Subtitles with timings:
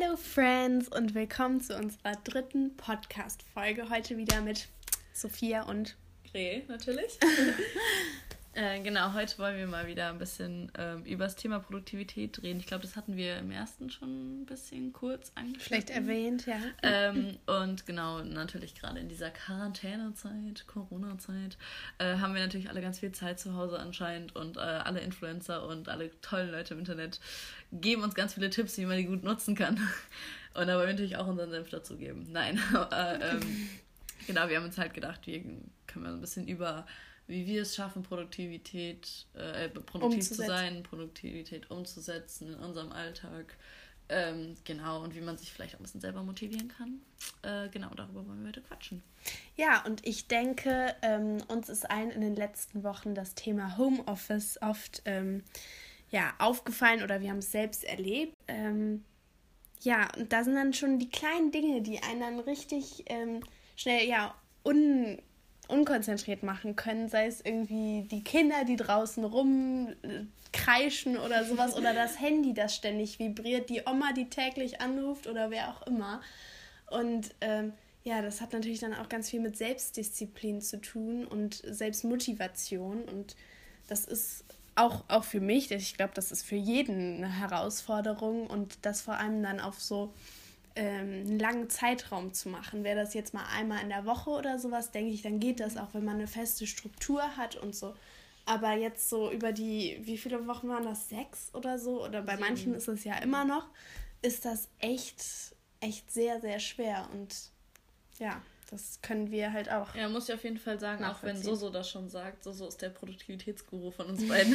[0.00, 3.90] Hello Friends und willkommen zu unserer dritten Podcast-Folge.
[3.90, 4.68] Heute wieder mit
[5.12, 5.96] Sophia und
[6.32, 7.18] Re, natürlich.
[8.58, 12.58] äh, genau, heute wollen wir mal wieder ein bisschen ähm, über das Thema Produktivität reden.
[12.58, 15.60] Ich glaube, das hatten wir im ersten schon ein bisschen kurz angesprochen.
[15.60, 16.58] Vielleicht erwähnt, ja.
[16.82, 21.56] Ähm, und genau, natürlich gerade in dieser Quarantänezeit, Corona-Zeit,
[21.98, 25.66] äh, haben wir natürlich alle ganz viel Zeit zu Hause anscheinend und äh, alle Influencer
[25.66, 27.20] und alle tollen Leute im Internet
[27.72, 29.78] geben uns ganz viele Tipps, wie man die gut nutzen kann.
[30.54, 32.26] Und da wollen wir natürlich auch unseren Senf dazugeben.
[32.32, 32.60] Nein,
[32.92, 33.68] äh, ähm,
[34.26, 35.40] genau, wir haben uns halt gedacht, wir
[35.86, 36.86] können wir so ein bisschen über,
[37.28, 43.56] wie wir es schaffen, Produktivität, äh, produktiv zu sein, Produktivität umzusetzen in unserem Alltag.
[44.10, 47.02] Ähm, genau, und wie man sich vielleicht auch ein bisschen selber motivieren kann.
[47.42, 49.02] Äh, genau, darüber wollen wir heute quatschen.
[49.56, 54.58] Ja, und ich denke, ähm, uns ist allen in den letzten Wochen das Thema Homeoffice
[54.62, 55.44] oft ähm,
[56.10, 58.34] ja, aufgefallen oder wir haben es selbst erlebt.
[58.46, 59.04] Ähm,
[59.82, 63.40] ja, und da sind dann schon die kleinen Dinge, die einen dann richtig ähm,
[63.76, 64.34] schnell, ja,
[64.64, 65.20] un,
[65.68, 67.08] unkonzentriert machen können.
[67.08, 73.18] Sei es irgendwie die Kinder, die draußen rumkreischen oder sowas oder das Handy, das ständig
[73.18, 76.20] vibriert, die Oma, die täglich anruft oder wer auch immer.
[76.90, 77.72] Und ähm,
[78.04, 83.04] ja, das hat natürlich dann auch ganz viel mit Selbstdisziplin zu tun und Selbstmotivation.
[83.04, 83.36] Und
[83.86, 88.78] das ist auch, auch für mich, ich glaube, das ist für jeden eine Herausforderung und
[88.82, 90.12] das vor allem dann auf so
[90.78, 92.84] ähm, einen langen Zeitraum zu machen.
[92.84, 95.76] Wäre das jetzt mal einmal in der Woche oder sowas, denke ich, dann geht das
[95.76, 97.94] auch, wenn man eine feste Struktur hat und so.
[98.46, 101.08] Aber jetzt so über die, wie viele Wochen waren das?
[101.08, 102.04] Sechs oder so?
[102.04, 103.66] Oder bei manchen ist es ja immer noch,
[104.22, 105.24] ist das echt,
[105.80, 107.08] echt sehr, sehr schwer.
[107.12, 107.34] Und
[108.20, 108.40] ja,
[108.70, 109.96] das können wir halt auch.
[109.96, 112.80] Ja, muss ich auf jeden Fall sagen, auch wenn Soso das schon sagt, Soso ist
[112.80, 114.54] der Produktivitätsguru von uns beiden.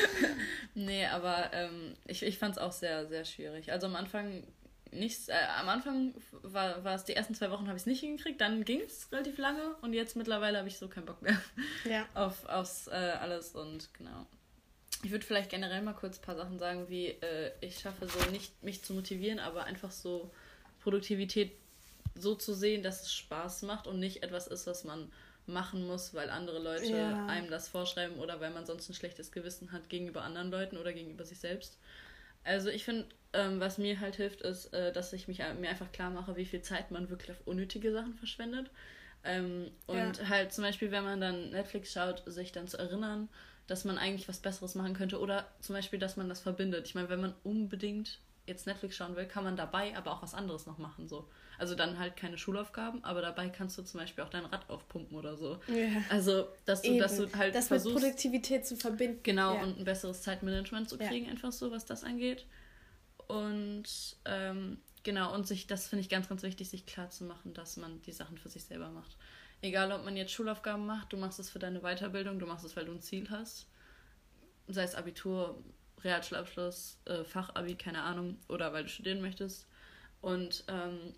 [0.74, 3.70] nee, aber ähm, ich, ich fand es auch sehr, sehr schwierig.
[3.70, 4.42] Also am Anfang
[4.94, 8.00] nicht, äh, am Anfang war, war es die ersten zwei Wochen habe ich es nicht
[8.00, 11.40] hingekriegt, dann ging es relativ lange und jetzt mittlerweile habe ich so keinen Bock mehr
[11.88, 12.06] ja.
[12.14, 14.26] auf aufs, äh, alles und genau.
[15.02, 18.30] Ich würde vielleicht generell mal kurz ein paar Sachen sagen, wie äh, ich schaffe so
[18.30, 20.30] nicht mich zu motivieren, aber einfach so
[20.80, 21.52] Produktivität
[22.14, 25.10] so zu sehen, dass es Spaß macht und nicht etwas ist, was man
[25.46, 27.26] machen muss, weil andere Leute ja.
[27.26, 30.92] einem das vorschreiben oder weil man sonst ein schlechtes Gewissen hat gegenüber anderen Leuten oder
[30.92, 31.76] gegenüber sich selbst.
[32.44, 35.90] Also ich finde, ähm, was mir halt hilft, ist, äh, dass ich mich mir einfach
[35.92, 38.70] klar mache, wie viel Zeit man wirklich auf unnötige Sachen verschwendet.
[39.24, 40.28] Ähm, und ja.
[40.28, 43.28] halt zum Beispiel, wenn man dann Netflix schaut, sich dann zu erinnern,
[43.66, 46.86] dass man eigentlich was Besseres machen könnte oder zum Beispiel, dass man das verbindet.
[46.86, 50.34] Ich meine, wenn man unbedingt jetzt Netflix schauen will, kann man dabei aber auch was
[50.34, 51.08] anderes noch machen.
[51.08, 51.26] So.
[51.58, 55.16] Also dann halt keine Schulaufgaben, aber dabei kannst du zum Beispiel auch dein Rad aufpumpen
[55.16, 55.60] oder so.
[55.68, 56.02] Ja.
[56.10, 59.20] Also, dass du, dass du halt das versuchst, mit Produktivität zu verbinden.
[59.22, 59.62] Genau, ja.
[59.62, 61.30] und ein besseres Zeitmanagement zu kriegen, ja.
[61.30, 62.46] einfach so, was das angeht.
[63.26, 63.84] Und
[64.24, 67.76] ähm, genau, und sich, das finde ich ganz, ganz wichtig, sich klar zu machen, dass
[67.76, 69.16] man die Sachen für sich selber macht.
[69.62, 72.76] Egal, ob man jetzt Schulaufgaben macht, du machst es für deine Weiterbildung, du machst es,
[72.76, 73.66] weil du ein Ziel hast.
[74.66, 75.62] Sei es Abitur,
[76.02, 79.66] Realschulabschluss, äh, Fachabi, keine Ahnung, oder weil du studieren möchtest.
[80.20, 81.14] Und ähm,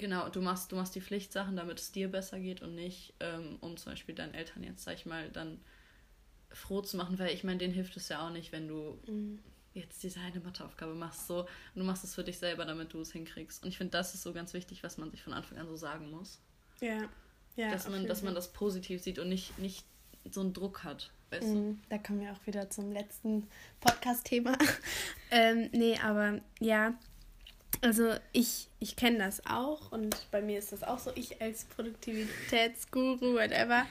[0.00, 3.58] genau, du machst, du machst die Pflichtsachen, damit es dir besser geht und nicht, ähm,
[3.60, 5.60] um zum Beispiel deinen Eltern jetzt, sag ich mal, dann
[6.50, 9.38] froh zu machen, weil ich meine, denen hilft es ja auch nicht, wenn du mhm.
[9.74, 13.00] jetzt diese eine Matheaufgabe machst, so, und du machst es für dich selber, damit du
[13.00, 13.62] es hinkriegst.
[13.62, 15.76] Und ich finde, das ist so ganz wichtig, was man sich von Anfang an so
[15.76, 16.40] sagen muss.
[16.80, 17.02] Ja.
[17.54, 19.84] ja dass man, dass man das positiv sieht und nicht, nicht
[20.28, 21.12] so einen Druck hat.
[21.30, 21.54] Weißt du?
[21.54, 23.46] Mm, da kommen wir auch wieder zum letzten
[23.80, 24.56] Podcast-Thema.
[25.30, 26.94] ähm, nee, aber ja,
[27.82, 31.64] also ich, ich kenne das auch und bei mir ist das auch so, ich als
[31.64, 33.86] Produktivitätsguru, whatever.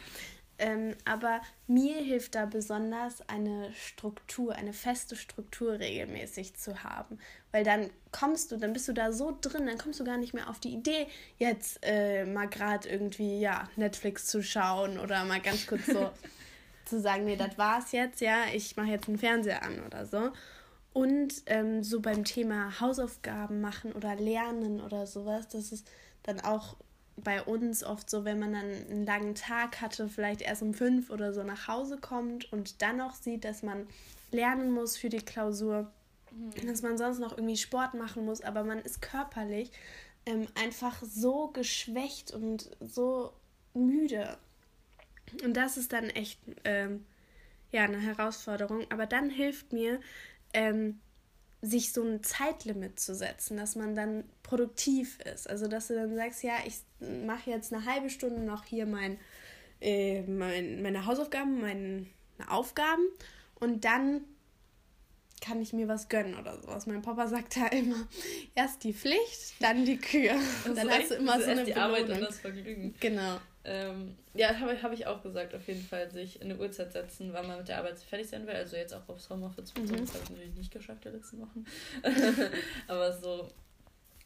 [0.60, 7.18] Ähm, aber mir hilft da besonders eine Struktur, eine feste Struktur regelmäßig zu haben.
[7.54, 10.34] Weil dann kommst du, dann bist du da so drin, dann kommst du gar nicht
[10.34, 11.08] mehr auf die Idee,
[11.38, 16.12] jetzt äh, mal gerade irgendwie, ja, Netflix zu schauen oder mal ganz kurz so
[16.86, 20.32] zu sagen, nee, das war's jetzt, ja, ich mache jetzt einen Fernseher an oder so.
[21.00, 25.90] Und ähm, so beim Thema Hausaufgaben machen oder lernen oder sowas, das ist
[26.24, 26.76] dann auch
[27.16, 31.10] bei uns oft so, wenn man dann einen langen Tag hatte, vielleicht erst um fünf
[31.10, 33.88] oder so nach Hause kommt und dann noch sieht, dass man
[34.32, 35.90] lernen muss für die Klausur,
[36.32, 36.68] mhm.
[36.68, 39.72] dass man sonst noch irgendwie Sport machen muss, aber man ist körperlich
[40.26, 43.32] ähm, einfach so geschwächt und so
[43.74, 44.38] müde.
[45.46, 47.06] Und das ist dann echt ähm,
[47.72, 48.86] ja eine Herausforderung.
[48.90, 50.02] Aber dann hilft mir,
[50.54, 51.00] ähm,
[51.62, 55.50] sich so ein Zeitlimit zu setzen, dass man dann produktiv ist.
[55.50, 56.76] Also dass du dann sagst, ja, ich
[57.26, 59.20] mache jetzt eine halbe Stunde noch hier mein,
[59.82, 62.06] äh, mein, meine Hausaufgaben, meine
[62.48, 63.04] Aufgaben
[63.56, 64.22] und dann
[65.42, 66.86] kann ich mir was gönnen oder sowas.
[66.86, 68.08] Mein Papa sagt da immer,
[68.56, 70.36] erst die Pflicht, dann die Kühe.
[70.66, 71.96] Und dann hast du immer so eine die Belohnung.
[71.96, 72.94] Arbeit und das Vergnügen.
[73.00, 73.40] Genau.
[73.72, 77.46] Ähm, ja, habe hab ich auch gesagt, auf jeden Fall sich eine Uhrzeit setzen, wann
[77.46, 78.56] man mit der Arbeit fertig sein will.
[78.56, 80.06] Also jetzt auch aufs Homeoffice bezogen, mhm.
[80.06, 81.66] das habe ich natürlich nicht geschafft die letzten Wochen.
[82.88, 83.48] Aber so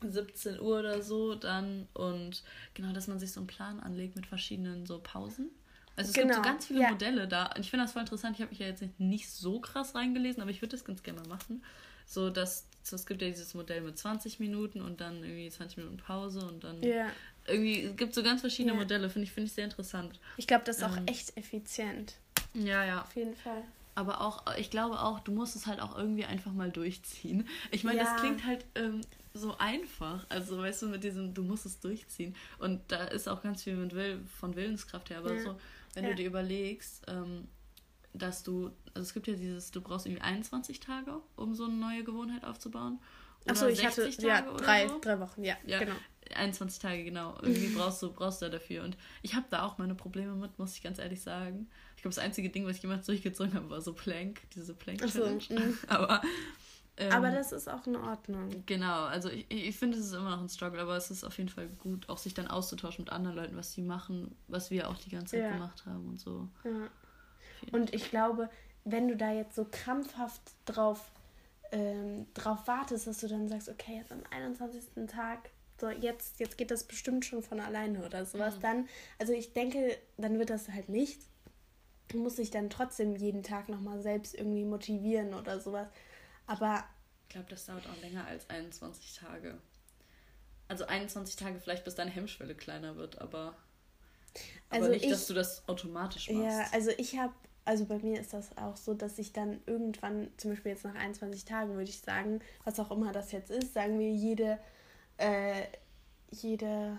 [0.02, 2.44] 17 Uhr oder so dann und
[2.74, 5.50] genau, dass man sich so einen Plan anlegt mit verschiedenen so Pausen.
[5.98, 6.28] Also es genau.
[6.28, 6.90] gibt so ganz viele ja.
[6.92, 7.48] Modelle da.
[7.48, 8.38] Und ich finde das voll interessant.
[8.38, 11.20] Ich habe mich ja jetzt nicht so krass reingelesen, aber ich würde das ganz gerne
[11.20, 11.62] mal machen.
[12.06, 15.78] So, dass so, es gibt ja dieses Modell mit 20 Minuten und dann irgendwie 20
[15.78, 17.08] Minuten Pause und dann ja.
[17.48, 18.80] Irgendwie, es gibt so ganz verschiedene ja.
[18.80, 20.20] Modelle, finde ich, finde ich sehr interessant.
[20.38, 22.16] Ich glaube, das ist auch ähm, echt effizient.
[22.54, 23.02] Ja, ja.
[23.02, 23.64] Auf jeden Fall.
[23.96, 27.48] Aber auch, ich glaube auch, du musst es halt auch irgendwie einfach mal durchziehen.
[27.72, 28.06] Ich meine, ja.
[28.06, 29.02] das klingt halt ähm,
[29.34, 30.26] so einfach.
[30.30, 32.36] Also, weißt du, mit diesem, du musst es durchziehen.
[32.60, 35.56] Und da ist auch ganz viel mit Will, von Willenskraft her, aber so,
[35.94, 37.48] wenn du dir überlegst, ähm,
[38.14, 41.74] dass du, also es gibt ja dieses, du brauchst irgendwie 21 Tage, um so eine
[41.74, 43.00] neue Gewohnheit aufzubauen.
[43.48, 45.00] Achso, ich hatte ja, drei, so.
[45.00, 45.96] drei Wochen, ja, ja, genau.
[46.36, 47.38] 21 Tage, genau.
[47.42, 48.84] Irgendwie brauchst du, brauchst du dafür.
[48.84, 51.68] Und ich habe da auch meine Probleme mit, muss ich ganz ehrlich sagen.
[51.96, 55.42] Ich glaube, das einzige Ding, was ich jemals durchgezogen habe, war so Plank, diese Plank-Challenge.
[55.42, 55.78] So, mhm.
[55.88, 56.22] aber,
[56.98, 58.64] ähm, aber das ist auch in Ordnung.
[58.66, 61.38] Genau, also ich, ich finde, es ist immer noch ein Struggle, aber es ist auf
[61.38, 64.90] jeden Fall gut, auch sich dann auszutauschen mit anderen Leuten, was sie machen, was wir
[64.90, 65.52] auch die ganze Zeit ja.
[65.52, 66.48] gemacht haben und so.
[66.64, 66.90] Ja.
[67.72, 68.50] Und ich glaube,
[68.86, 71.12] wenn du da jetzt so krampfhaft drauf,
[71.72, 75.08] ähm, drauf wartest, dass du dann sagst, okay, jetzt am 21.
[75.08, 75.50] Tag,
[75.84, 78.62] so jetzt, jetzt geht das bestimmt schon von alleine oder sowas, mhm.
[78.62, 78.90] dann,
[79.20, 81.22] also ich denke, dann wird das halt nicht.
[82.08, 85.88] Du musst dich dann trotzdem jeden Tag nochmal selbst irgendwie motivieren oder sowas.
[86.48, 86.86] Aber.
[87.24, 89.58] Ich glaube, das dauert auch länger als 21 Tage.
[90.68, 93.56] Also 21 Tage vielleicht, bis deine Hemmschwelle kleiner wird, aber.
[94.70, 96.46] Also aber nicht, ich, dass du das automatisch machst.
[96.46, 97.34] Ja, also ich habe
[97.66, 100.96] also bei mir ist das auch so, dass ich dann irgendwann, zum Beispiel jetzt nach
[100.96, 104.60] 21 Tagen, würde ich sagen, was auch immer das jetzt ist, sagen wir jede,
[105.18, 105.64] äh,
[106.32, 106.98] jede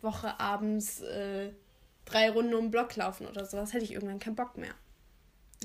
[0.00, 1.50] Woche abends äh,
[2.04, 4.74] drei Runden um den Block laufen oder sowas, hätte ich irgendwann keinen Bock mehr.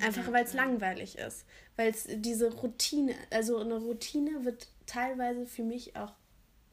[0.02, 0.64] Einfach ja, weil es ja.
[0.64, 1.46] langweilig ist.
[1.76, 6.14] Weil es diese Routine, also eine Routine wird teilweise für mich auch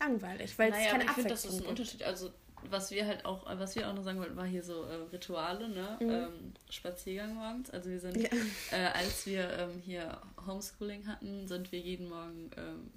[0.01, 2.03] langweilig, weil naja, es keine ich finde, das ist ein Unterschied.
[2.03, 2.31] Also
[2.69, 5.69] was wir halt auch, was wir auch noch sagen wollten, war hier so äh, Rituale,
[5.69, 5.97] ne?
[6.01, 6.11] Mhm.
[6.11, 7.71] Ähm, Spaziergang morgens.
[7.71, 8.29] Also wir sind, ja.
[8.71, 12.91] äh, als wir ähm, hier Homeschooling hatten, sind wir jeden Morgen ähm,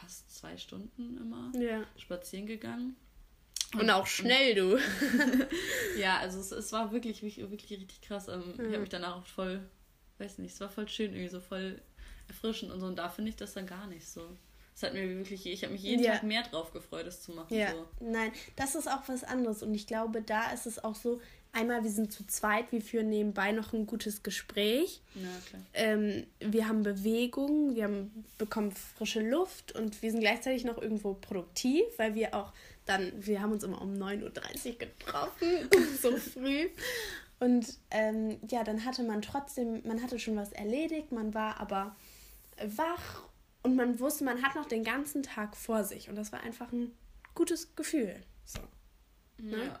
[0.00, 1.84] fast zwei Stunden immer ja.
[1.96, 2.96] spazieren gegangen.
[3.74, 4.78] Und, und auch schnell, du.
[5.98, 8.28] ja, also es, es war wirklich, wirklich, wirklich richtig krass.
[8.28, 8.54] Ähm.
[8.54, 9.60] Ich habe mich danach auch voll,
[10.18, 11.80] weiß nicht, es war voll schön, irgendwie so voll
[12.26, 12.86] erfrischend und so.
[12.86, 14.36] Und da finde ich das dann gar nicht so.
[14.80, 16.12] Es hat mir wirklich, ich habe mich jeden ja.
[16.12, 17.54] Tag mehr drauf gefreut, das zu machen.
[17.54, 17.70] Ja.
[17.72, 17.86] So.
[18.00, 19.62] Nein, das ist auch was anderes.
[19.62, 21.20] Und ich glaube, da ist es auch so,
[21.52, 25.02] einmal, wir sind zu zweit, wir führen nebenbei noch ein gutes Gespräch.
[25.14, 25.62] Ja, klar.
[25.74, 31.12] Ähm, wir haben Bewegung, wir haben, bekommen frische Luft und wir sind gleichzeitig noch irgendwo
[31.12, 32.54] produktiv, weil wir auch
[32.86, 35.68] dann, wir haben uns immer um 9.30 Uhr getroffen,
[36.00, 36.70] so früh.
[37.38, 41.94] Und ähm, ja, dann hatte man trotzdem, man hatte schon was erledigt, man war aber
[42.64, 43.22] wach
[43.62, 46.08] und man wusste, man hat noch den ganzen Tag vor sich.
[46.08, 46.92] Und das war einfach ein
[47.34, 48.22] gutes Gefühl.
[48.44, 48.60] So.
[49.38, 49.78] Ne?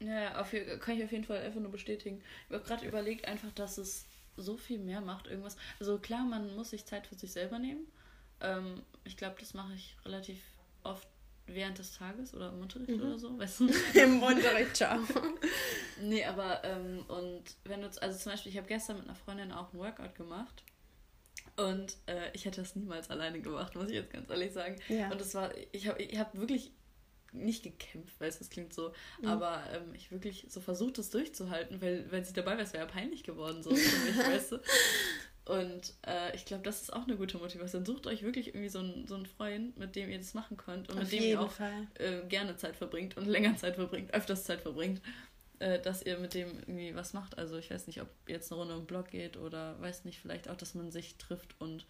[0.00, 0.50] Ja, ja auf,
[0.80, 2.22] kann ich auf jeden Fall einfach nur bestätigen.
[2.48, 4.06] Ich habe gerade überlegt, einfach, dass es
[4.36, 5.56] so viel mehr macht, irgendwas.
[5.80, 7.86] Also klar, man muss sich Zeit für sich selber nehmen.
[8.40, 10.38] Ähm, ich glaube, das mache ich relativ
[10.84, 11.08] oft
[11.46, 13.02] während des Tages oder im Unterricht mhm.
[13.02, 13.70] oder so, weißt du?
[13.94, 15.00] Im Unterricht, ciao.
[16.00, 19.52] nee, aber ähm, und wenn du, also zum Beispiel, ich habe gestern mit einer Freundin
[19.52, 20.62] auch ein Workout gemacht
[21.56, 24.76] und äh, ich hätte das niemals alleine gemacht, muss ich jetzt ganz ehrlich sagen.
[24.88, 25.10] Ja.
[25.10, 26.70] Und es war, ich habe ich hab wirklich
[27.32, 29.28] nicht gekämpft, weil es klingt so, mhm.
[29.28, 32.86] aber ähm, ich wirklich so versucht, das durchzuhalten, weil wenn sie dabei wäre, es wäre
[32.86, 34.58] ja peinlich geworden, so für mich, weißt du.
[35.46, 37.86] Und äh, ich glaube, das ist auch eine gute Motivation.
[37.86, 40.88] Sucht euch wirklich irgendwie so einen, so einen Freund, mit dem ihr das machen könnt
[40.88, 44.44] und Auf mit dem ihr auch äh, gerne Zeit verbringt und länger Zeit verbringt, öfters
[44.44, 45.00] Zeit verbringt
[45.58, 47.38] äh, dass ihr mit dem irgendwie was macht.
[47.38, 50.48] Also ich weiß nicht, ob jetzt eine Runde im Blog geht oder weiß nicht, vielleicht
[50.48, 51.86] auch, dass man sich trifft und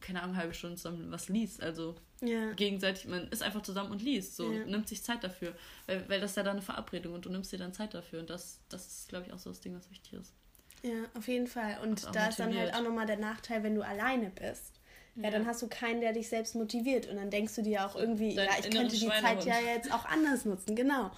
[0.00, 1.62] keine Ahnung, halbe Stunde zusammen was liest.
[1.62, 2.52] Also ja.
[2.52, 4.64] gegenseitig, man ist einfach zusammen und liest, so ja.
[4.64, 5.54] nimmt sich Zeit dafür.
[5.86, 8.20] Weil, weil das ist ja dann eine Verabredung und du nimmst dir dann Zeit dafür.
[8.20, 10.34] Und das, das ist, glaube ich, auch so das Ding, was wichtig ist.
[10.82, 11.78] Ja, auf jeden Fall.
[11.82, 12.28] Und da motiviert.
[12.28, 14.74] ist dann halt auch nochmal der Nachteil, wenn du alleine bist.
[15.16, 17.06] Ja, ja, dann hast du keinen, der dich selbst motiviert.
[17.06, 19.92] Und dann denkst du dir auch irgendwie, Dein ja, ich könnte die Zeit ja jetzt
[19.92, 20.76] auch anders nutzen.
[20.76, 21.10] Genau.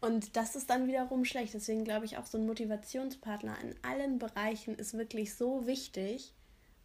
[0.00, 1.54] Und das ist dann wiederum schlecht.
[1.54, 6.32] Deswegen glaube ich auch, so ein Motivationspartner in allen Bereichen ist wirklich so wichtig.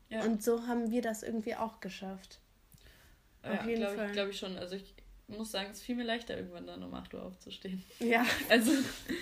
[0.10, 0.24] Ja.
[0.24, 2.40] Und so haben wir das irgendwie auch geschafft.
[3.44, 4.12] Ja, Auf jeden glaub Fall.
[4.12, 4.58] Glaube ich schon.
[4.58, 4.94] Also ich
[5.28, 7.84] muss sagen, es ist viel mir leichter, irgendwann dann um 8 Uhr aufzustehen.
[8.00, 8.26] Ja.
[8.50, 8.72] Also,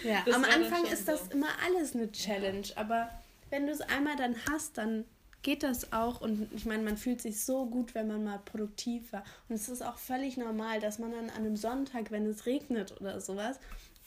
[0.03, 0.25] ja.
[0.33, 1.31] am Anfang ist das so.
[1.31, 2.67] immer alles eine Challenge.
[2.75, 3.10] Aber
[3.50, 5.05] wenn du es einmal dann hast, dann
[5.41, 6.21] geht das auch.
[6.21, 9.24] Und ich meine, man fühlt sich so gut, wenn man mal produktiv war.
[9.50, 13.00] Und es ist auch völlig normal, dass man dann an einem Sonntag, wenn es regnet
[13.00, 13.60] oder sowas,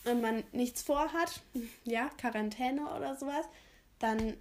[0.05, 1.41] und man nichts vorhat,
[1.85, 3.47] ja, Quarantäne oder sowas,
[3.99, 4.35] dann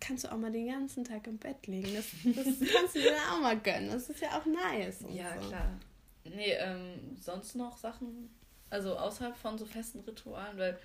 [0.00, 1.94] kannst du auch mal den ganzen Tag im Bett liegen.
[1.94, 3.90] Das, das kannst du dir auch mal gönnen.
[3.90, 5.04] Das ist ja auch nice.
[5.10, 5.48] ja, so.
[5.48, 5.78] klar.
[6.24, 8.28] Nee, ähm, sonst noch Sachen,
[8.68, 10.78] also außerhalb von so festen Ritualen, weil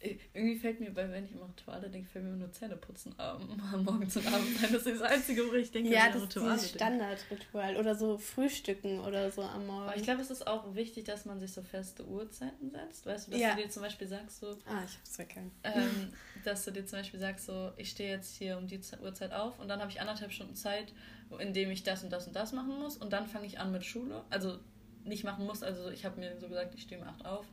[0.00, 4.16] irgendwie fällt mir bei, wenn ich immer Rituale denke, fällt mir nur Zähneputzen ähm, morgens
[4.16, 4.72] und abends ein.
[4.72, 9.00] Das ist das Einzige, wo ich denke, ja, das Rituale ist Standardritual oder so Frühstücken
[9.00, 9.88] oder so am Morgen.
[9.88, 13.06] Aber ich glaube, es ist auch wichtig, dass man sich so feste Uhrzeiten setzt.
[13.06, 13.54] Weißt du, dass ja.
[13.54, 14.50] du dir zum Beispiel sagst, so.
[14.66, 15.52] Ah, ich hab's verkannt.
[15.64, 16.12] Ähm,
[16.44, 19.58] dass du dir zum Beispiel sagst, so, ich stehe jetzt hier um die Uhrzeit auf
[19.58, 20.92] und dann habe ich anderthalb Stunden Zeit,
[21.40, 23.72] in dem ich das und das und das machen muss und dann fange ich an
[23.72, 24.22] mit Schule.
[24.30, 24.60] Also
[25.02, 27.46] nicht machen muss, also ich habe mir so gesagt, ich stehe um 8 auf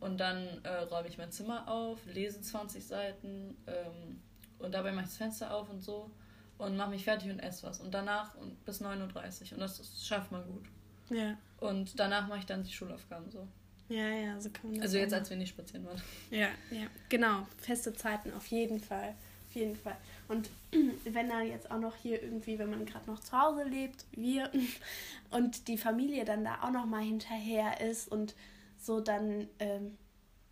[0.00, 4.20] und dann äh, räume ich mein Zimmer auf, lese 20 Seiten ähm,
[4.58, 6.10] und dabei mache ich das Fenster auf und so
[6.58, 7.80] und mache mich fertig und esse was.
[7.80, 9.52] Und danach und bis 9.30 Uhr.
[9.52, 10.66] Und das, das schafft man gut.
[11.10, 11.36] Ja.
[11.60, 13.46] Und danach mache ich dann die Schulaufgaben so.
[13.88, 16.00] Ja, ja, so kann man das Also jetzt, als wir nicht spazieren waren.
[16.30, 17.46] Ja, ja, genau.
[17.56, 19.14] Feste Zeiten auf jeden Fall.
[19.48, 19.96] Auf jeden Fall.
[20.28, 20.50] Und
[21.04, 24.50] wenn dann jetzt auch noch hier irgendwie, wenn man gerade noch zu Hause lebt, wir,
[25.30, 28.34] und die Familie dann da auch noch mal hinterher ist und
[28.88, 29.98] so dann, ähm,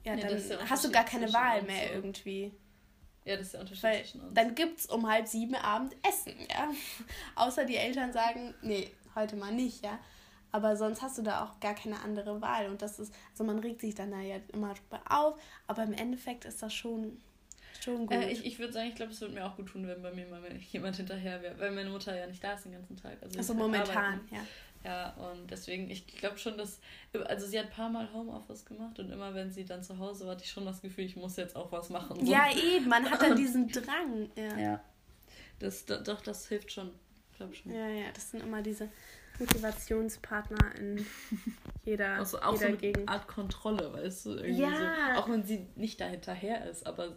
[0.04, 1.94] ja, ja dann hast du gar keine Wahl mehr so.
[1.94, 2.52] irgendwie.
[3.24, 4.34] Ja, das ist der Unterschied Weil zwischen uns.
[4.34, 6.70] Dann gibt es um halb sieben Abend Essen, ja.
[7.34, 9.98] Außer die Eltern sagen, nee, heute mal nicht, ja.
[10.52, 12.68] Aber sonst hast du da auch gar keine andere Wahl.
[12.68, 14.74] Und das ist, also man regt sich dann da ja immer
[15.08, 17.20] auf, aber im Endeffekt ist das schon,
[17.80, 18.16] schon gut.
[18.16, 20.12] Äh, ich ich würde sagen, ich glaube, es würde mir auch gut tun, wenn bei
[20.12, 20.40] mir mal
[20.70, 23.16] jemand hinterher wäre, weil meine Mutter ja nicht da ist den ganzen Tag.
[23.22, 24.34] Also, also momentan, arbeiten.
[24.34, 24.40] ja.
[24.86, 26.80] Ja, und deswegen, ich glaube schon, dass.
[27.24, 30.26] Also, sie hat ein paar Mal Homeoffice gemacht und immer, wenn sie dann zu Hause
[30.26, 32.24] war, hatte ich schon das Gefühl, ich muss jetzt auch was machen.
[32.24, 32.30] So.
[32.30, 34.30] Ja, eben, man hat dann diesen Drang.
[34.36, 34.56] Ja.
[34.56, 34.84] ja.
[35.58, 36.90] Das, doch, das hilft schon.
[37.32, 37.72] Ich glaube schon.
[37.74, 38.88] Ja, ja, das sind immer diese
[39.40, 41.04] Motivationspartner in
[41.84, 43.08] jeder, also auch jeder so eine Gegend.
[43.08, 44.30] Art Kontrolle, weißt du?
[44.34, 45.14] Irgendwie ja.
[45.14, 47.16] So, auch wenn sie nicht da hinterher ist, aber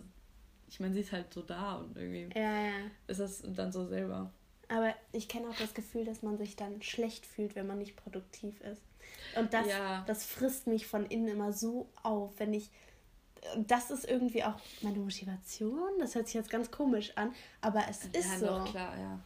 [0.68, 2.74] ich meine, sie ist halt so da und irgendwie ja, ja.
[3.06, 4.34] ist das dann so selber.
[4.70, 7.96] Aber ich kenne auch das Gefühl, dass man sich dann schlecht fühlt, wenn man nicht
[7.96, 8.82] produktiv ist.
[9.36, 10.04] Und das, ja.
[10.08, 12.70] das frisst mich von innen immer so auf, wenn ich.
[13.56, 15.90] Das ist irgendwie auch meine Motivation.
[16.00, 18.46] Das hört sich jetzt ganz komisch an, aber es ja, ist so.
[18.46, 19.20] Doch, klar, ja.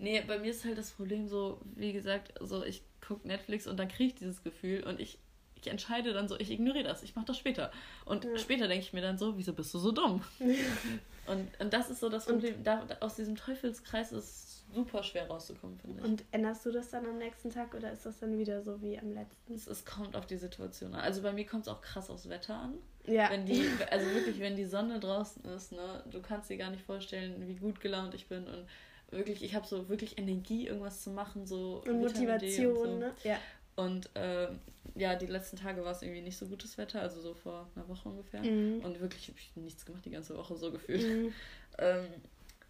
[0.00, 3.76] Nee, bei mir ist halt das Problem so, wie gesagt, so ich gucke Netflix und
[3.76, 5.18] dann kriege ich dieses Gefühl und ich,
[5.54, 7.70] ich entscheide dann so, ich ignoriere das, ich mache das später.
[8.06, 8.36] Und ja.
[8.38, 10.22] später denke ich mir dann so, wieso bist du so dumm?
[11.30, 12.62] und, und das ist so das Problem.
[12.64, 16.04] Da, aus diesem Teufelskreis ist super schwer rauszukommen, finde ich.
[16.04, 18.98] Und änderst du das dann am nächsten Tag oder ist das dann wieder so wie
[18.98, 19.54] am letzten?
[19.54, 21.00] Es, es kommt auf die Situation an.
[21.00, 22.74] Also bei mir kommt es auch krass aufs Wetter an.
[23.06, 23.30] Ja.
[23.30, 26.84] Wenn die, also wirklich, wenn die Sonne draußen ist, ne, du kannst dir gar nicht
[26.84, 28.66] vorstellen, wie gut gelaunt ich bin und
[29.10, 32.98] wirklich, ich habe so wirklich Energie, irgendwas zu machen, so und Motivation, und so.
[32.98, 33.12] ne?
[33.24, 33.38] Ja.
[33.80, 34.48] Und äh,
[34.94, 37.88] ja, die letzten Tage war es irgendwie nicht so gutes Wetter, also so vor einer
[37.88, 38.42] Woche ungefähr.
[38.42, 38.80] Mhm.
[38.84, 41.02] Und wirklich habe ich nichts gemacht die ganze Woche so gefühlt.
[41.02, 41.32] Mhm.
[41.78, 42.06] ähm,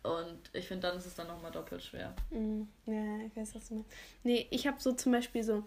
[0.05, 2.15] und ich finde, dann ist es dann nochmal doppelt schwer.
[2.31, 3.91] Mm, ja, ich weiß, was du meinst.
[4.23, 5.65] Nee, ich habe so zum Beispiel so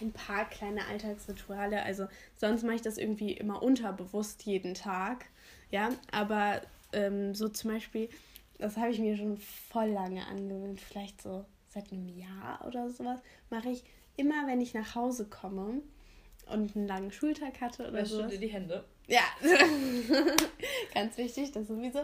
[0.00, 1.82] ein paar kleine Alltagsrituale.
[1.82, 5.26] Also sonst mache ich das irgendwie immer unterbewusst jeden Tag.
[5.72, 6.62] Ja, aber
[6.92, 8.08] ähm, so zum Beispiel,
[8.58, 13.20] das habe ich mir schon voll lange angewöhnt, vielleicht so seit einem Jahr oder sowas,
[13.50, 13.82] mache ich
[14.16, 15.82] immer, wenn ich nach Hause komme
[16.50, 18.26] und einen langen Schultag hatte oder so.
[18.26, 18.84] dir die Hände.
[19.08, 19.22] Ja,
[20.94, 22.00] ganz wichtig, das sowieso.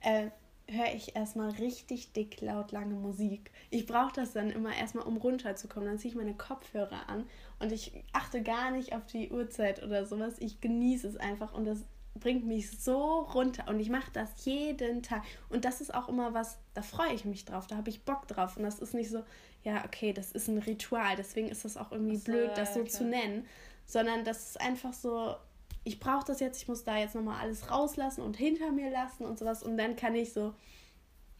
[0.00, 0.30] Äh,
[0.68, 3.50] höre ich erstmal richtig dick laut lange Musik.
[3.70, 5.88] Ich brauche das dann immer erstmal, um runterzukommen.
[5.88, 7.24] Dann ziehe ich meine Kopfhörer an
[7.60, 10.34] und ich achte gar nicht auf die Uhrzeit oder sowas.
[10.38, 11.84] Ich genieße es einfach und das
[12.18, 15.22] bringt mich so runter und ich mache das jeden Tag.
[15.48, 18.26] Und das ist auch immer was, da freue ich mich drauf, da habe ich Bock
[18.28, 18.56] drauf.
[18.56, 19.22] Und das ist nicht so,
[19.62, 22.80] ja, okay, das ist ein Ritual, deswegen ist das auch irgendwie so, blöd, das so
[22.80, 23.46] ja, zu nennen,
[23.86, 25.36] sondern das ist einfach so,
[25.84, 29.24] ich brauche das jetzt, ich muss da jetzt nochmal alles rauslassen und hinter mir lassen
[29.24, 29.62] und sowas.
[29.62, 30.54] Und dann kann ich so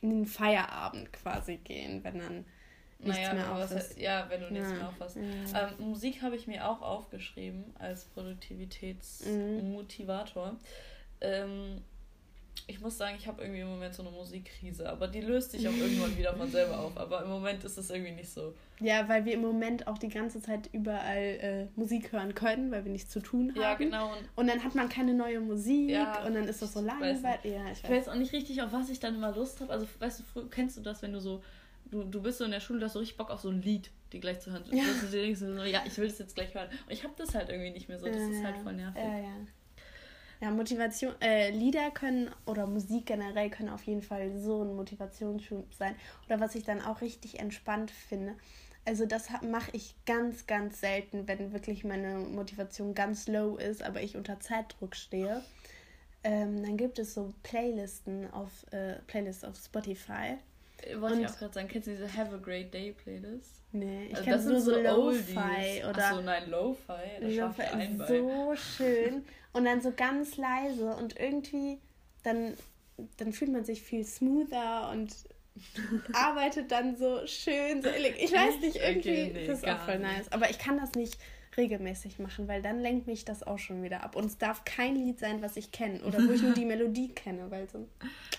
[0.01, 2.45] in den Feierabend quasi gehen, wenn dann
[2.99, 3.99] nichts naja, mehr auf ist.
[3.99, 4.77] Ja, wenn du nichts ja.
[4.77, 5.17] mehr aufhast.
[5.17, 5.69] Ja.
[5.69, 10.53] Ähm, Musik habe ich mir auch aufgeschrieben als Produktivitätsmotivator.
[10.53, 10.59] Mhm.
[11.21, 11.83] Ähm,
[12.69, 15.69] ich muss sagen, ich habe irgendwie im Moment so eine Musikkrise, aber die löst sich
[15.69, 16.97] auch irgendwann wieder von selber auf.
[16.97, 18.55] Aber im Moment ist es irgendwie nicht so.
[18.81, 22.85] Ja, weil wir im Moment auch die ganze Zeit überall äh, Musik hören können, weil
[22.85, 23.61] wir nichts zu tun haben.
[23.61, 24.09] Ja, genau.
[24.09, 27.23] Und, und dann hat man keine neue Musik ja, und dann ist das so langweilig.
[27.23, 27.79] Ja, ich weiß.
[27.85, 29.73] ich weiß auch nicht richtig, auf was ich dann immer Lust habe.
[29.73, 31.43] Also, weißt du, kennst du das, wenn du so,
[31.91, 33.63] du, du bist so in der Schule, du hast so richtig Bock auf so ein
[33.63, 34.65] Lied, die gleich zu hören.
[34.71, 34.85] Ja.
[35.01, 36.69] Du denkst so, ja, ich will das jetzt gleich hören.
[36.69, 38.07] Und ich habe das halt irgendwie nicht mehr so.
[38.07, 39.03] Das ist halt voll nervig.
[39.03, 39.37] Ja, ja.
[40.41, 45.73] Ja, Motivation, äh, Lieder können oder Musik generell können auf jeden Fall so ein Motivationsschub
[45.73, 45.97] sein.
[46.27, 48.35] Oder was ich dann auch richtig entspannt finde.
[48.85, 54.03] Also das mache ich ganz, ganz selten, wenn wirklich meine Motivation ganz low ist, aber
[54.03, 55.43] ich unter Zeitdruck stehe.
[56.23, 60.37] Ähm, dann gibt es so Playlisten auf äh, Playlists auf Spotify.
[60.97, 63.63] Wollte ich auch gerade sagen, kennst du diese Have a Great Day Playlist?
[63.73, 66.05] Nee, ich also kenne nur so, so Lo-Fi oder.
[66.05, 67.21] Achso, nein, Lo-Fi.
[67.21, 69.25] Das Lo ein So schön.
[69.53, 71.79] Und dann so ganz leise und irgendwie
[72.23, 72.55] dann,
[73.17, 75.15] dann fühlt man sich viel smoother und
[76.13, 79.99] arbeitet dann so schön, so Ich weiß nicht, irgendwie, okay, nee, das ist auch voll
[79.99, 80.31] nice.
[80.33, 81.19] Aber ich kann das nicht
[81.57, 84.17] regelmäßig machen, weil dann lenkt mich das auch schon wieder ab.
[84.17, 87.09] Und es darf kein Lied sein, was ich kenne oder wo ich nur die Melodie
[87.09, 87.89] kenne, weil so.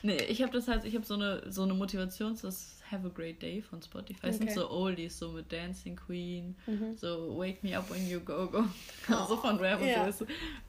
[0.03, 3.09] Nee, ich habe das halt, ich habe so eine, so eine Motivation, das Have a
[3.09, 4.19] Great Day von Spotify.
[4.19, 4.29] Okay.
[4.29, 6.95] Es sind so Oldies, so mit Dancing Queen, mhm.
[6.95, 8.63] so Wake Me Up When You Go Go.
[9.09, 10.12] Oh, so von Rap und ja.
[10.12, 10.25] so.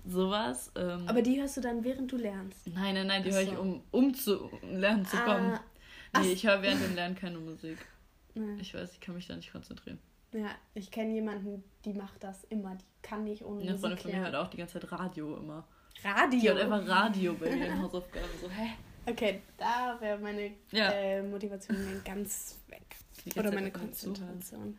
[0.07, 0.73] Sowas.
[0.77, 2.67] Ähm, Aber die hörst du dann, während du lernst?
[2.67, 5.59] Nein, nein, nein, die höre ich, um, um zu lernen zu kommen.
[6.13, 6.21] Ah.
[6.21, 7.79] Nee, ich höre während dem Lernen keine Musik.
[8.35, 8.61] Nee.
[8.61, 9.99] Ich weiß, ich kann mich da nicht konzentrieren.
[10.33, 12.75] Ja, ich kenne jemanden, die macht das immer.
[12.75, 15.65] Die kann nicht ohne Eine Freundin von mir hört auch die ganze Zeit Radio immer.
[16.05, 16.41] Radio?
[16.41, 18.29] Die hat einfach Radio bei ihren Hausaufgaben.
[18.41, 18.71] So, hä?
[19.07, 20.91] Okay, da wäre meine ja.
[20.91, 22.97] äh, Motivation ganz weg.
[23.37, 24.79] Oder meine Konzentration.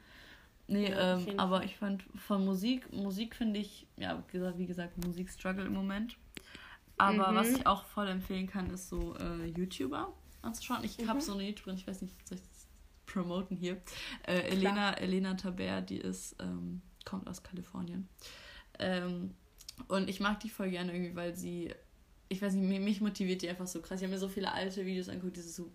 [0.67, 5.31] Nee, ja, ähm, aber ich fand von Musik, Musik finde ich, ja, wie gesagt, Musik
[5.31, 6.15] struggle im Moment.
[6.97, 7.35] Aber mhm.
[7.35, 10.13] was ich auch voll empfehlen kann, ist so äh, YouTuber
[10.43, 10.83] anzuschauen.
[10.83, 11.07] Ich mhm.
[11.07, 12.58] habe so eine YouTuberin, ich weiß nicht, soll ich das
[13.13, 13.81] promoten hier?
[14.27, 18.07] Äh, Elena, Elena Taber, die ist, ähm, kommt aus Kalifornien.
[18.79, 19.35] Ähm,
[19.87, 21.73] und ich mag die voll gerne irgendwie, weil sie
[22.31, 23.99] ich weiß nicht, mich motiviert die einfach so krass.
[23.99, 25.71] Ich habe mir so viele alte Videos angeguckt, dieses so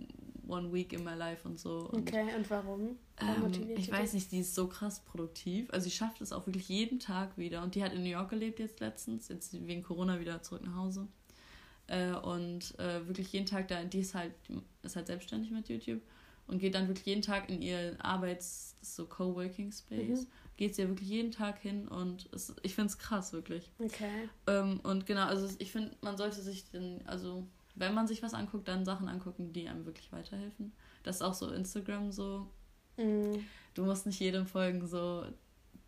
[0.46, 1.88] One Week in My Life und so.
[1.90, 2.96] Und, okay, und warum?
[3.20, 5.68] Ähm, ich weiß nicht, die ist so krass produktiv.
[5.70, 7.62] Also sie schafft es auch wirklich jeden Tag wieder.
[7.62, 10.76] Und die hat in New York gelebt jetzt letztens, jetzt wegen Corona wieder zurück nach
[10.76, 11.08] Hause.
[11.88, 14.32] Äh, und äh, wirklich jeden Tag da, die ist halt,
[14.82, 16.00] ist halt selbstständig mit YouTube
[16.46, 20.22] und geht dann wirklich jeden Tag in ihren Arbeits-, so Coworking Space.
[20.22, 23.70] Mhm geht sie ja wirklich jeden Tag hin und es, ich finde es krass, wirklich.
[23.78, 24.28] Okay.
[24.46, 28.34] Ähm, und genau, also ich finde, man sollte sich dann, also wenn man sich was
[28.34, 30.72] anguckt, dann Sachen angucken, die einem wirklich weiterhelfen.
[31.02, 32.46] Das ist auch so Instagram so.
[32.96, 33.44] Mhm.
[33.74, 35.24] Du musst nicht jedem folgen, so.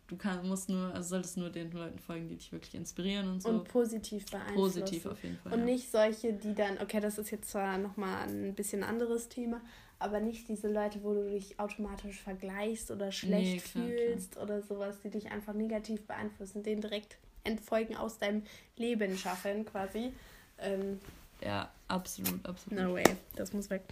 [0.07, 3.43] Du kann, musst nur, also solltest nur den Leuten folgen, die dich wirklich inspirieren und
[3.43, 3.49] so.
[3.49, 4.81] Und positiv beeinflussen.
[4.81, 5.51] Positiv auf jeden Fall.
[5.51, 5.65] Und ja.
[5.65, 9.59] nicht solche, die dann, okay, das ist jetzt zwar nochmal ein bisschen anderes Thema,
[9.99, 14.45] aber nicht diese Leute, wo du dich automatisch vergleichst oder schlecht nee, klar, fühlst klar.
[14.45, 18.43] oder sowas, die dich einfach negativ beeinflussen, den direkt entfolgen aus deinem
[18.75, 20.11] Leben schaffen quasi.
[20.59, 20.99] Ähm,
[21.41, 22.79] ja, absolut, absolut.
[22.79, 23.03] No way,
[23.35, 23.83] das muss weg.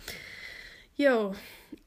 [0.98, 1.34] Jo,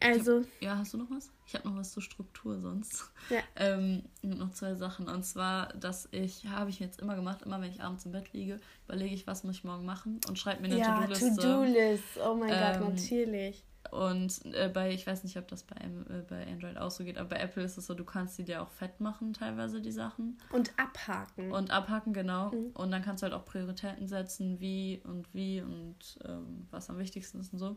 [0.01, 0.43] also.
[0.61, 1.31] ja, hast du noch was?
[1.47, 3.11] Ich habe noch was zur Struktur sonst.
[3.31, 3.41] Ja.
[3.57, 5.09] Ähm, noch zwei Sachen.
[5.09, 8.31] Und zwar, dass ich, habe ich jetzt immer gemacht, immer wenn ich abends im Bett
[8.35, 11.37] liege, überlege ich, was muss ich morgen machen und schreibe mir eine ja, To-Do-Liste.
[11.37, 13.65] To-Do-List, oh mein ähm, Gott, natürlich.
[13.91, 17.17] Und äh, bei, ich weiß nicht, ob das bei, äh, bei Android auch so geht,
[17.17, 19.93] aber bei Apple ist es so, du kannst die dir auch fett machen, teilweise die
[19.93, 20.39] Sachen.
[20.53, 21.53] Und abhaken.
[21.53, 22.51] Und abhaken, genau.
[22.51, 22.71] Mhm.
[22.75, 26.99] Und dann kannst du halt auch Prioritäten setzen, wie und wie und ähm, was am
[26.99, 27.77] wichtigsten ist und so.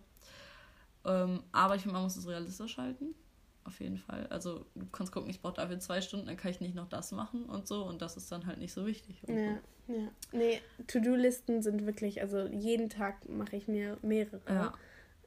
[1.05, 3.15] Ähm, aber ich finde, man muss es realistisch halten.
[3.63, 4.25] Auf jeden Fall.
[4.29, 7.11] Also du kannst gucken, ich brauche dafür zwei Stunden, dann kann ich nicht noch das
[7.11, 7.85] machen und so.
[7.85, 9.21] Und das ist dann halt nicht so wichtig.
[9.27, 9.93] Ja, so.
[9.93, 10.07] ja.
[10.31, 14.41] Nee, To-Do-Listen sind wirklich, also jeden Tag mache ich mir mehrere.
[14.49, 14.73] Ja.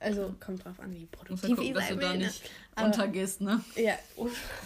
[0.05, 2.43] Also kommt drauf an, wie produktiv ich dass du da nicht
[2.77, 2.85] ne?
[2.85, 3.65] untergehst, ne?
[3.75, 3.95] Ja,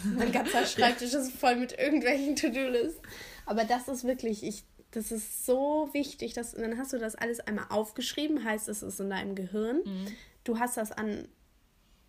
[0.03, 3.01] mein ganzer Schreibtisch ist voll mit irgendwelchen To-Do-Lists.
[3.47, 7.39] Aber das ist wirklich, ich, das ist so wichtig, dass dann hast du das alles
[7.41, 9.83] einmal aufgeschrieben, heißt es ist in deinem Gehirn.
[9.85, 10.07] Mhm.
[10.43, 11.29] Du hast das an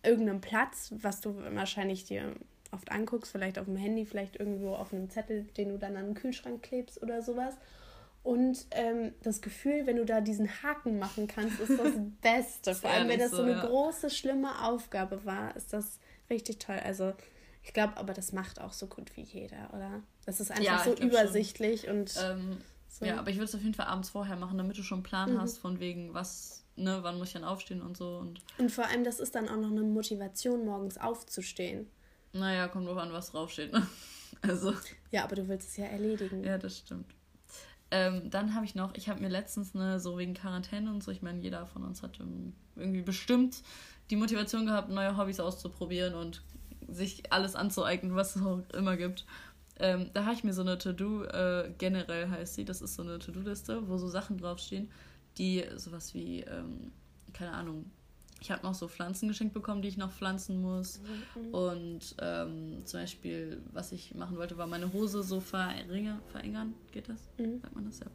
[0.02, 2.34] irgendeinem Platz, was du wahrscheinlich dir
[2.72, 6.06] oft anguckst, vielleicht auf dem Handy, vielleicht irgendwo auf einem Zettel, den du dann an
[6.06, 7.54] den Kühlschrank klebst oder sowas.
[8.22, 12.74] Und ähm, das Gefühl, wenn du da diesen Haken machen kannst, ist das Beste.
[12.74, 13.66] Vor allem, wenn das so, eine ja.
[13.66, 16.78] große, schlimme Aufgabe war, ist das richtig toll.
[16.84, 17.14] Also,
[17.62, 20.02] ich glaube, aber das macht auch so gut wie jeder, oder?
[20.26, 22.00] Das ist einfach ja, so übersichtlich schon.
[22.00, 22.14] und.
[22.22, 23.04] Ähm, so.
[23.06, 25.02] Ja, aber ich würde es auf jeden Fall abends vorher machen, damit du schon einen
[25.04, 25.40] Plan mhm.
[25.40, 28.16] hast, von wegen, was, ne, wann muss ich dann aufstehen und so.
[28.18, 31.88] Und, und vor allem, das ist dann auch noch eine Motivation, morgens aufzustehen.
[32.32, 33.86] Naja, kommt drauf an, was draufsteht, ne?
[34.42, 34.72] Also.
[35.10, 36.42] Ja, aber du willst es ja erledigen.
[36.44, 37.14] Ja, das stimmt.
[37.90, 41.10] Ähm, dann habe ich noch, ich habe mir letztens eine, so wegen Quarantäne und so,
[41.10, 42.20] ich meine, jeder von uns hat
[42.76, 43.62] irgendwie bestimmt
[44.10, 46.42] die Motivation gehabt, neue Hobbys auszuprobieren und
[46.88, 49.26] sich alles anzueignen, was es auch immer gibt.
[49.78, 53.02] Ähm, da habe ich mir so eine To-Do, äh, generell heißt sie, das ist so
[53.02, 54.90] eine To-Do-Liste, wo so Sachen draufstehen,
[55.38, 56.92] die sowas wie, ähm,
[57.32, 57.90] keine Ahnung,
[58.40, 61.00] ich habe noch so Pflanzen geschenkt bekommen, die ich noch pflanzen muss.
[61.34, 61.54] Mhm.
[61.54, 66.74] Und ähm, zum Beispiel, was ich machen wollte, war meine Hose so verringern, verengern.
[66.90, 67.28] Geht das?
[67.38, 67.60] Mhm.
[67.60, 68.06] Sagt man das ja?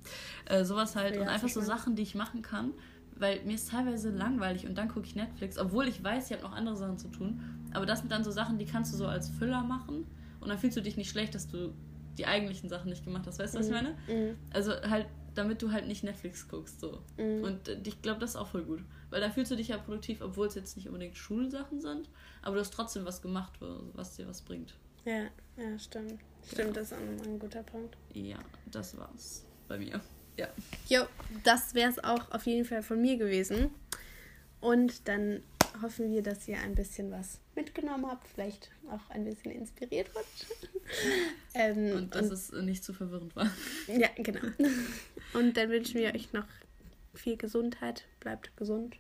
[0.46, 1.16] Äh, sowas halt.
[1.16, 2.74] Ja, und einfach so Sachen, die ich machen kann.
[3.18, 6.44] Weil mir ist teilweise langweilig und dann gucke ich Netflix, obwohl ich weiß, ich habe
[6.44, 7.40] noch andere Sachen zu tun.
[7.74, 10.06] Aber das sind dann so Sachen, die kannst du so als Füller machen.
[10.42, 11.74] Und dann fühlst du dich nicht schlecht, dass du
[12.18, 13.40] die eigentlichen Sachen nicht gemacht hast.
[13.40, 13.78] Weißt du, was ich mhm.
[13.78, 14.30] meine?
[14.32, 14.36] Mhm.
[14.52, 16.80] Also halt, damit du halt nicht Netflix guckst.
[16.80, 17.00] so.
[17.18, 17.44] Mhm.
[17.44, 18.82] Und äh, ich glaube, das ist auch voll gut.
[19.16, 22.10] Weil da fühlst du dich ja produktiv, obwohl es jetzt nicht unbedingt Schulsachen sind,
[22.42, 23.54] aber du hast trotzdem was gemacht,
[23.94, 24.74] was dir was bringt.
[25.06, 26.20] Ja, ja, stimmt.
[26.46, 26.82] Stimmt, ja.
[26.82, 27.96] das ist auch ein guter Punkt.
[28.12, 30.02] Ja, das war's bei mir.
[30.36, 30.50] Ja.
[30.90, 31.06] Jo,
[31.46, 33.70] das wäre es auch auf jeden Fall von mir gewesen.
[34.60, 35.44] Und dann
[35.82, 40.26] hoffen wir, dass ihr ein bisschen was mitgenommen habt, vielleicht auch ein bisschen inspiriert wird.
[41.54, 43.50] ähm, und dass und, es nicht zu verwirrend war.
[43.88, 44.42] Ja, genau.
[45.34, 46.48] Und dann wünschen wir euch noch
[47.14, 48.04] viel Gesundheit.
[48.20, 48.98] Bleibt gesund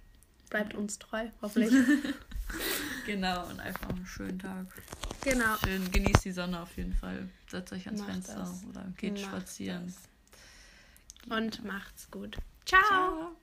[0.55, 1.73] bleibt uns treu, hoffentlich.
[3.05, 4.67] genau, und einfach einen schönen Tag.
[5.21, 5.57] Genau.
[5.57, 7.27] Schön, genießt die Sonne auf jeden Fall.
[7.51, 8.63] Setzt euch ans macht Fenster das.
[8.69, 9.93] oder geht macht spazieren.
[11.27, 11.37] Das.
[11.37, 12.37] Und macht's gut.
[12.65, 12.81] Ciao.
[12.87, 13.35] Ciao.